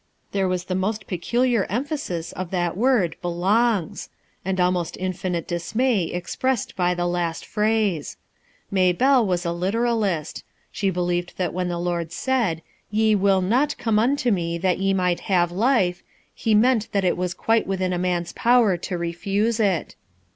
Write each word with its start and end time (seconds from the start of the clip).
There 0.31 0.47
was 0.47 0.63
the 0.63 0.73
most 0.73 1.05
peculiar 1.05 1.65
emphasis 1.69 2.31
of 2.31 2.49
that 2.49 2.75
word 2.75 3.17
"belongs"; 3.21 4.09
and 4.43 4.59
almost 4.59 4.97
infinite 4.99 5.47
dis 5.47 5.75
may 5.75 6.05
expressed 6.05 6.75
by 6.75 6.95
the 6.95 7.05
last 7.05 7.45
phrase. 7.45 8.17
Maybelle 8.71 9.23
was 9.23 9.45
a 9.45 9.49
litcralist. 9.53 10.41
She 10.71 10.89
believed 10.89 11.37
that 11.37 11.53
when 11.53 11.67
the 11.67 11.77
Lord 11.77 12.11
said, 12.11 12.63
"Ye 12.89 13.15
vnU 13.15 13.43
not 13.43 13.77
come 13.77 13.99
unto 13.99 14.31
me 14.31 14.57
that 14.57 14.79
ye 14.79 14.91
might 14.91 15.19
have 15.29 15.51
life," 15.51 16.01
he 16.33 16.55
meant 16.55 16.91
that 16.93 17.03
it 17.05 17.15
was 17.15 17.35
quite 17.35 17.67
within 17.67 18.01
man's 18.01 18.33
power 18.33 18.77
to 18.77 18.97
refuse 18.97 19.59
it. 19.59 19.95